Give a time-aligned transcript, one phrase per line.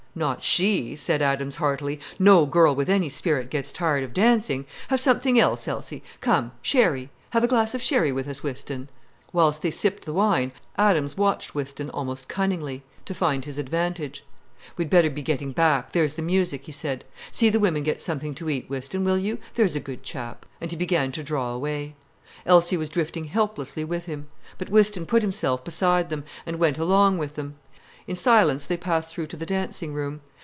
[0.13, 1.97] "Not she," said Adams heartily.
[2.19, 6.03] "No girl with any spirit gets tired of dancing.—Have something else, Elsie.
[6.19, 7.09] Come—sherry.
[7.29, 8.89] Have a glass of sherry with us, Whiston."
[9.31, 14.25] Whilst they sipped the wine, Adams watched Whiston almost cunningly, to find his advantage.
[14.75, 17.05] "We'd better be getting back—there's the music," he said.
[17.31, 20.69] "See the women get something to eat, Whiston, will you, there's a good chap." And
[20.71, 21.95] he began to draw away.
[22.45, 24.27] Elsie was drifting helplessly with him.
[24.57, 27.55] But Whiston put himself beside them, and went along with them.
[28.07, 30.21] In silence they passed through to the dancing room.